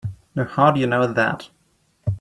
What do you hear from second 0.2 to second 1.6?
Now how'd you know that?